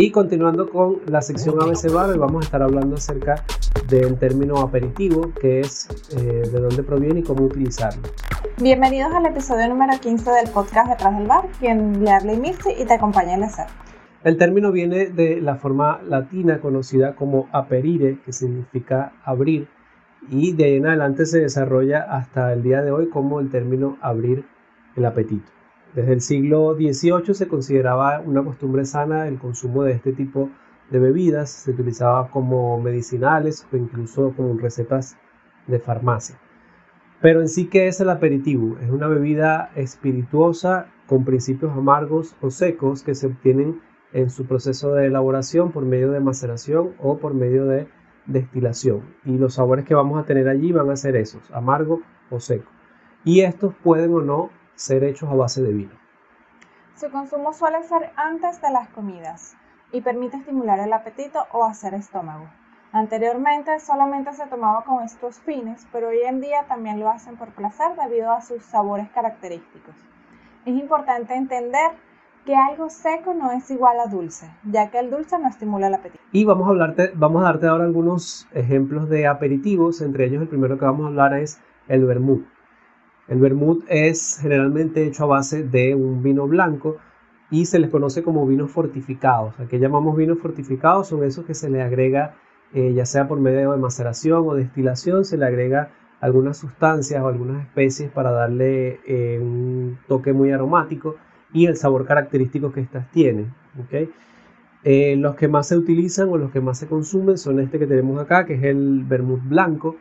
Y 0.00 0.12
continuando 0.12 0.70
con 0.70 0.98
la 1.08 1.20
sección 1.20 1.60
ABC 1.60 1.92
Bar, 1.92 2.16
vamos 2.16 2.44
a 2.44 2.46
estar 2.46 2.62
hablando 2.62 2.94
acerca 2.94 3.44
del 3.88 4.16
término 4.16 4.58
aperitivo, 4.58 5.32
que 5.40 5.58
es 5.58 5.88
eh, 6.16 6.48
de 6.48 6.60
dónde 6.60 6.84
proviene 6.84 7.18
y 7.18 7.22
cómo 7.24 7.46
utilizarlo. 7.46 8.02
Bienvenidos 8.62 9.12
al 9.12 9.26
episodio 9.26 9.68
número 9.68 9.98
15 10.00 10.30
del 10.30 10.50
podcast 10.50 10.90
Detrás 10.90 11.18
del 11.18 11.26
Bar, 11.26 11.48
quien 11.58 12.04
le 12.04 12.12
habla 12.12 12.32
Mirce 12.34 12.80
y 12.80 12.84
te 12.84 12.94
acompaña 12.94 13.34
en 13.34 13.40
la 13.40 13.48
sala. 13.48 13.70
El 14.22 14.38
término 14.38 14.70
viene 14.70 15.06
de 15.06 15.40
la 15.40 15.56
forma 15.56 16.00
latina 16.06 16.60
conocida 16.60 17.16
como 17.16 17.48
aperire, 17.50 18.20
que 18.24 18.32
significa 18.32 19.14
abrir, 19.24 19.66
y 20.30 20.52
de 20.52 20.64
ahí 20.64 20.76
en 20.76 20.86
adelante 20.86 21.26
se 21.26 21.40
desarrolla 21.40 22.02
hasta 22.02 22.52
el 22.52 22.62
día 22.62 22.82
de 22.82 22.92
hoy 22.92 23.08
como 23.08 23.40
el 23.40 23.50
término 23.50 23.98
abrir 24.00 24.44
el 24.94 25.04
apetito. 25.06 25.57
Desde 25.94 26.12
el 26.12 26.20
siglo 26.20 26.74
XVIII 26.74 27.34
se 27.34 27.48
consideraba 27.48 28.20
una 28.20 28.44
costumbre 28.44 28.84
sana 28.84 29.26
el 29.26 29.38
consumo 29.38 29.82
de 29.82 29.92
este 29.92 30.12
tipo 30.12 30.50
de 30.90 30.98
bebidas, 30.98 31.50
se 31.50 31.70
utilizaba 31.70 32.30
como 32.30 32.80
medicinales 32.80 33.66
o 33.72 33.76
incluso 33.76 34.32
como 34.36 34.58
recetas 34.58 35.16
de 35.66 35.78
farmacia. 35.78 36.38
Pero 37.20 37.40
en 37.40 37.48
sí, 37.48 37.66
¿qué 37.66 37.88
es 37.88 38.00
el 38.00 38.10
aperitivo? 38.10 38.78
Es 38.80 38.90
una 38.90 39.08
bebida 39.08 39.70
espirituosa 39.74 40.86
con 41.06 41.24
principios 41.24 41.72
amargos 41.72 42.36
o 42.40 42.50
secos 42.50 43.02
que 43.02 43.14
se 43.14 43.26
obtienen 43.26 43.80
en 44.12 44.30
su 44.30 44.46
proceso 44.46 44.94
de 44.94 45.06
elaboración 45.06 45.72
por 45.72 45.84
medio 45.84 46.12
de 46.12 46.20
maceración 46.20 46.94
o 46.98 47.18
por 47.18 47.34
medio 47.34 47.66
de 47.66 47.88
destilación. 48.26 49.02
Y 49.24 49.36
los 49.36 49.54
sabores 49.54 49.84
que 49.84 49.94
vamos 49.94 50.20
a 50.20 50.24
tener 50.26 50.48
allí 50.48 50.70
van 50.70 50.90
a 50.90 50.96
ser 50.96 51.16
esos, 51.16 51.50
amargo 51.50 52.02
o 52.30 52.40
seco. 52.40 52.70
Y 53.24 53.40
estos 53.40 53.74
pueden 53.82 54.12
o 54.14 54.20
no 54.20 54.50
ser 54.78 55.02
hechos 55.02 55.28
a 55.28 55.34
base 55.34 55.60
de 55.60 55.72
vino. 55.72 55.92
Su 56.94 57.10
consumo 57.10 57.52
suele 57.52 57.82
ser 57.82 58.12
antes 58.16 58.62
de 58.62 58.70
las 58.70 58.88
comidas 58.90 59.56
y 59.92 60.00
permite 60.00 60.36
estimular 60.36 60.78
el 60.78 60.92
apetito 60.92 61.46
o 61.52 61.64
hacer 61.64 61.94
estómago. 61.94 62.48
Anteriormente 62.92 63.80
solamente 63.80 64.32
se 64.32 64.46
tomaba 64.46 64.84
con 64.84 65.02
estos 65.02 65.40
fines, 65.40 65.86
pero 65.92 66.08
hoy 66.08 66.20
en 66.24 66.40
día 66.40 66.64
también 66.68 67.00
lo 67.00 67.10
hacen 67.10 67.36
por 67.36 67.48
placer 67.48 67.88
debido 68.00 68.32
a 68.32 68.40
sus 68.40 68.62
sabores 68.62 69.08
característicos. 69.10 69.94
Es 70.64 70.74
importante 70.74 71.34
entender 71.34 71.90
que 72.46 72.54
algo 72.54 72.88
seco 72.88 73.34
no 73.34 73.50
es 73.50 73.70
igual 73.70 73.98
a 74.00 74.06
dulce, 74.06 74.48
ya 74.64 74.90
que 74.90 75.00
el 75.00 75.10
dulce 75.10 75.38
no 75.38 75.48
estimula 75.48 75.88
el 75.88 75.94
apetito. 75.94 76.22
Y 76.32 76.44
vamos 76.44 76.66
a, 76.66 76.70
hablarte, 76.70 77.12
vamos 77.14 77.42
a 77.42 77.46
darte 77.46 77.66
ahora 77.66 77.84
algunos 77.84 78.48
ejemplos 78.52 79.08
de 79.08 79.26
aperitivos, 79.26 80.00
entre 80.00 80.26
ellos 80.26 80.42
el 80.42 80.48
primero 80.48 80.78
que 80.78 80.84
vamos 80.84 81.04
a 81.04 81.08
hablar 81.08 81.34
es 81.34 81.60
el 81.88 82.06
vermut. 82.06 82.46
El 83.28 83.40
vermut 83.40 83.84
es 83.88 84.38
generalmente 84.40 85.06
hecho 85.06 85.24
a 85.24 85.26
base 85.26 85.62
de 85.62 85.94
un 85.94 86.22
vino 86.22 86.48
blanco 86.48 86.96
y 87.50 87.66
se 87.66 87.78
les 87.78 87.90
conoce 87.90 88.22
como 88.22 88.46
vinos 88.46 88.70
fortificados. 88.70 89.58
¿A 89.60 89.68
qué 89.68 89.78
llamamos 89.78 90.16
vinos 90.16 90.38
fortificados? 90.38 91.08
Son 91.08 91.22
esos 91.22 91.44
que 91.44 91.54
se 91.54 91.68
le 91.68 91.82
agrega, 91.82 92.34
eh, 92.72 92.94
ya 92.94 93.04
sea 93.04 93.28
por 93.28 93.38
medio 93.38 93.72
de 93.72 93.78
maceración 93.78 94.48
o 94.48 94.54
destilación, 94.54 95.26
se 95.26 95.36
le 95.36 95.44
agrega 95.44 95.90
algunas 96.20 96.56
sustancias 96.56 97.22
o 97.22 97.28
algunas 97.28 97.64
especies 97.64 98.10
para 98.10 98.32
darle 98.32 99.00
eh, 99.06 99.38
un 99.40 99.98
toque 100.08 100.32
muy 100.32 100.50
aromático 100.50 101.16
y 101.52 101.66
el 101.66 101.76
sabor 101.76 102.06
característico 102.06 102.72
que 102.72 102.80
estas 102.80 103.10
tienen. 103.10 103.52
Eh, 104.84 105.16
los 105.16 105.36
que 105.36 105.48
más 105.48 105.68
se 105.68 105.76
utilizan 105.76 106.30
o 106.30 106.38
los 106.38 106.50
que 106.50 106.60
más 106.60 106.78
se 106.78 106.86
consumen 106.86 107.36
son 107.36 107.60
este 107.60 107.78
que 107.78 107.86
tenemos 107.86 108.18
acá, 108.18 108.46
que 108.46 108.54
es 108.54 108.62
el 108.62 109.04
vermut 109.04 109.42
blanco 109.44 109.96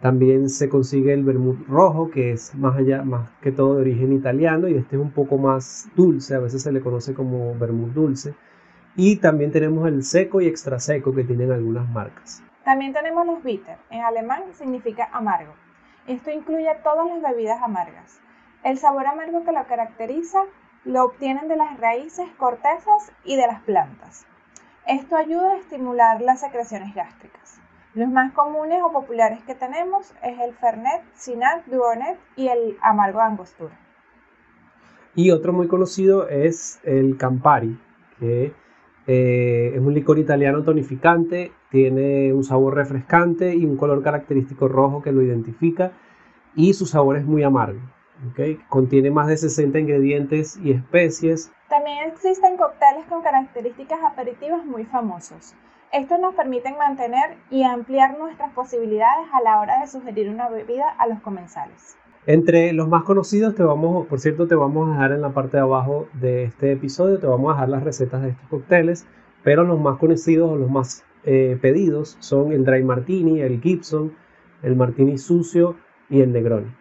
también 0.00 0.50
se 0.50 0.68
consigue 0.68 1.12
el 1.14 1.24
vermut 1.24 1.66
rojo, 1.68 2.10
que 2.10 2.32
es 2.32 2.54
más 2.54 2.76
allá, 2.76 3.02
más 3.02 3.30
que 3.40 3.50
todo 3.50 3.76
de 3.76 3.80
origen 3.82 4.12
italiano, 4.12 4.68
y 4.68 4.74
este 4.74 4.96
es 4.96 5.02
un 5.02 5.10
poco 5.10 5.38
más 5.38 5.88
dulce, 5.96 6.34
a 6.34 6.38
veces 6.38 6.62
se 6.62 6.72
le 6.72 6.80
conoce 6.80 7.14
como 7.14 7.54
vermut 7.58 7.92
dulce. 7.92 8.34
Y 8.94 9.16
también 9.16 9.52
tenemos 9.52 9.86
el 9.88 10.04
seco 10.04 10.40
y 10.40 10.46
extra 10.46 10.78
seco 10.80 11.14
que 11.14 11.24
tienen 11.24 11.52
algunas 11.52 11.88
marcas. 11.88 12.42
También 12.64 12.92
tenemos 12.92 13.26
los 13.26 13.42
bitter, 13.42 13.78
en 13.90 14.02
alemán 14.02 14.42
significa 14.52 15.08
amargo. 15.12 15.54
Esto 16.06 16.30
incluye 16.30 16.68
todas 16.82 17.06
las 17.08 17.22
bebidas 17.22 17.62
amargas. 17.62 18.20
El 18.64 18.78
sabor 18.78 19.06
amargo 19.06 19.44
que 19.44 19.52
lo 19.52 19.66
caracteriza 19.66 20.38
lo 20.84 21.04
obtienen 21.04 21.48
de 21.48 21.56
las 21.56 21.78
raíces, 21.80 22.28
cortezas 22.36 23.12
y 23.24 23.36
de 23.36 23.46
las 23.46 23.60
plantas. 23.62 24.24
Esto 24.86 25.16
ayuda 25.16 25.52
a 25.52 25.56
estimular 25.56 26.20
las 26.20 26.40
secreciones 26.40 26.94
gástricas. 26.94 27.60
Los 27.96 28.10
más 28.10 28.30
comunes 28.34 28.82
o 28.84 28.92
populares 28.92 29.42
que 29.46 29.54
tenemos 29.54 30.12
es 30.22 30.38
el 30.38 30.52
Fernet, 30.56 31.02
Sinat, 31.14 31.64
Duonet 31.64 32.18
y 32.36 32.48
el 32.48 32.76
amargo 32.82 33.20
Angostura. 33.20 33.74
Y 35.14 35.30
otro 35.30 35.54
muy 35.54 35.66
conocido 35.66 36.28
es 36.28 36.78
el 36.84 37.16
Campari, 37.16 37.80
que 38.18 38.52
eh, 39.06 39.72
es 39.74 39.80
un 39.80 39.94
licor 39.94 40.18
italiano 40.18 40.62
tonificante, 40.62 41.52
tiene 41.70 42.34
un 42.34 42.44
sabor 42.44 42.74
refrescante 42.74 43.54
y 43.54 43.64
un 43.64 43.78
color 43.78 44.02
característico 44.02 44.68
rojo 44.68 45.00
que 45.00 45.12
lo 45.12 45.22
identifica 45.22 45.92
y 46.54 46.74
su 46.74 46.84
sabor 46.84 47.16
es 47.16 47.24
muy 47.24 47.44
amargo. 47.44 47.80
Contiene 48.68 49.10
más 49.10 49.28
de 49.28 49.38
60 49.38 49.78
ingredientes 49.78 50.58
y 50.62 50.72
especies. 50.72 51.50
También 51.70 52.10
existen 52.10 52.58
cócteles 52.58 53.06
con 53.08 53.22
características 53.22 54.00
aperitivas 54.04 54.66
muy 54.66 54.84
famosos. 54.84 55.54
Estos 55.92 56.18
nos 56.18 56.34
permiten 56.34 56.76
mantener 56.76 57.36
y 57.50 57.62
ampliar 57.62 58.18
nuestras 58.18 58.52
posibilidades 58.52 59.26
a 59.32 59.40
la 59.42 59.60
hora 59.60 59.80
de 59.80 59.86
sugerir 59.86 60.28
una 60.28 60.48
bebida 60.48 60.88
a 60.98 61.06
los 61.06 61.20
comensales. 61.20 61.96
Entre 62.26 62.72
los 62.72 62.88
más 62.88 63.04
conocidos, 63.04 63.54
te 63.54 63.62
vamos, 63.62 64.06
por 64.08 64.18
cierto, 64.18 64.48
te 64.48 64.56
vamos 64.56 64.88
a 64.88 64.92
dejar 64.92 65.12
en 65.12 65.22
la 65.22 65.30
parte 65.30 65.58
de 65.58 65.62
abajo 65.62 66.08
de 66.12 66.42
este 66.42 66.72
episodio, 66.72 67.20
te 67.20 67.26
vamos 67.26 67.50
a 67.50 67.54
dejar 67.54 67.68
las 67.68 67.84
recetas 67.84 68.22
de 68.22 68.30
estos 68.30 68.48
cócteles, 68.48 69.06
pero 69.44 69.62
los 69.62 69.78
más 69.78 69.96
conocidos 69.98 70.50
o 70.50 70.56
los 70.56 70.68
más 70.68 71.04
eh, 71.24 71.56
pedidos 71.62 72.16
son 72.18 72.52
el 72.52 72.64
Dry 72.64 72.82
Martini, 72.82 73.40
el 73.40 73.60
Gibson, 73.60 74.16
el 74.62 74.74
Martini 74.74 75.18
sucio 75.18 75.76
y 76.10 76.20
el 76.20 76.32
Negroni. 76.32 76.74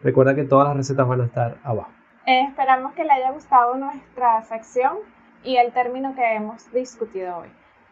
Recuerda 0.00 0.34
que 0.34 0.44
todas 0.44 0.68
las 0.68 0.78
recetas 0.78 1.06
van 1.06 1.20
a 1.20 1.26
estar 1.26 1.58
abajo. 1.62 1.90
Eh, 2.26 2.44
esperamos 2.48 2.94
que 2.94 3.04
le 3.04 3.12
haya 3.12 3.32
gustado 3.32 3.76
nuestra 3.76 4.42
sección 4.42 4.96
y 5.44 5.56
el 5.56 5.72
término 5.72 6.14
que 6.14 6.34
hemos 6.34 6.72
discutido 6.72 7.36
hoy. 7.38 7.48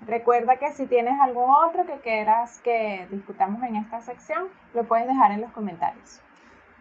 Recuerda 0.06 0.56
que 0.56 0.72
si 0.72 0.86
tienes 0.86 1.14
algún 1.20 1.50
otro 1.50 1.84
que 1.84 2.00
quieras 2.02 2.60
que 2.62 3.06
discutamos 3.10 3.62
en 3.64 3.76
esta 3.76 4.00
sección, 4.00 4.44
lo 4.74 4.84
puedes 4.84 5.06
dejar 5.06 5.32
en 5.32 5.40
los 5.40 5.50
comentarios. 5.50 6.20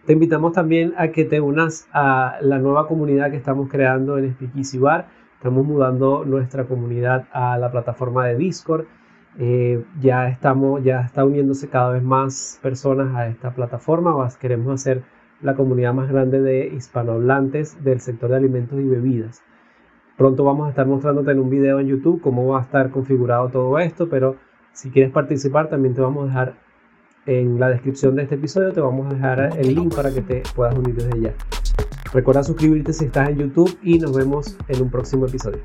Te 0.06 0.14
invitamos 0.14 0.54
también 0.54 0.94
a 0.98 1.10
que 1.10 1.26
te 1.26 1.42
unas 1.42 1.88
a 1.92 2.38
la 2.42 2.60
nueva 2.60 2.88
comunidad 2.88 3.30
que 3.32 3.38
estamos 3.38 3.70
creando 3.70 4.18
en 4.18 4.38
Bar. 4.80 5.08
Estamos 5.34 5.66
mudando 5.66 6.24
nuestra 6.26 6.64
comunidad 6.64 7.28
a 7.34 7.58
la 7.58 7.72
plataforma 7.72 8.26
de 8.26 8.38
Discord. 8.38 8.86
Eh, 9.40 9.84
ya 10.00 10.30
estamos, 10.30 10.84
ya 10.84 11.02
está 11.02 11.26
uniéndose 11.26 11.70
cada 11.70 11.92
vez 11.92 12.04
más 12.04 12.60
personas 12.62 13.16
a 13.16 13.28
esta 13.28 13.52
plataforma. 13.52 14.16
Queremos 14.40 14.74
hacer 14.74 15.04
la 15.42 15.56
comunidad 15.56 15.94
más 15.94 16.10
grande 16.10 16.42
de 16.42 16.68
hispanohablantes 16.68 17.84
del 17.84 18.00
sector 18.00 18.30
de 18.30 18.38
alimentos 18.38 18.80
y 18.80 18.88
bebidas. 18.88 19.44
Pronto 20.18 20.44
vamos 20.44 20.66
a 20.66 20.70
estar 20.72 20.88
mostrándote 20.88 21.30
en 21.30 21.40
un 21.40 21.52
video 21.52 21.80
en 21.80 21.88
YouTube 21.88 22.22
cómo 22.22 22.48
va 22.48 22.60
a 22.60 22.62
estar 22.64 22.90
configurado 22.90 23.50
todo 23.50 23.78
esto, 23.78 24.10
pero 24.10 24.36
si 24.74 24.90
quieres 24.90 25.12
participar 25.12 25.70
también 25.70 25.94
te 25.94 26.02
vamos 26.02 26.24
a 26.24 26.28
dejar 26.28 26.56
en 27.28 27.60
la 27.60 27.70
descripción 27.70 28.16
de 28.16 28.24
este 28.24 28.34
episodio, 28.34 28.74
te 28.74 28.82
vamos 28.82 29.06
a 29.06 29.14
dejar 29.14 29.60
el 29.60 29.76
link 29.76 29.96
para 29.96 30.12
que 30.12 30.22
te 30.22 30.42
puedas 30.56 30.76
unir 30.76 30.96
desde 30.96 31.22
ya. 31.22 31.34
Recuerda 32.12 32.42
suscribirte 32.42 32.94
si 32.94 33.06
estás 33.06 33.30
en 33.30 33.38
YouTube 33.38 33.78
y 33.84 34.00
nos 34.00 34.16
vemos 34.18 34.58
en 34.68 34.82
un 34.82 34.90
próximo 34.90 35.28
episodio. 35.28 35.60